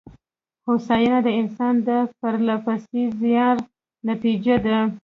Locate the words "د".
1.25-1.29, 1.87-1.89